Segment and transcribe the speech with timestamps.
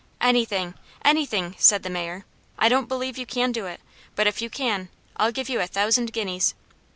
[0.19, 0.73] "Anything,
[1.05, 2.25] anything," said the Mayor.
[2.57, 3.79] "I don't believe you can do it,
[4.15, 6.55] but if you can, I'll give you a thousand guineas."